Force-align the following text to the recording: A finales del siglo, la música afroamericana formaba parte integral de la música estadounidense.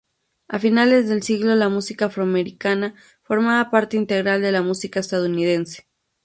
A 0.47 0.57
finales 0.57 1.07
del 1.07 1.21
siglo, 1.21 1.53
la 1.53 1.69
música 1.69 2.05
afroamericana 2.05 2.95
formaba 3.21 3.69
parte 3.69 3.97
integral 3.97 4.41
de 4.41 4.51
la 4.51 4.63
música 4.63 4.99
estadounidense. 4.99 5.87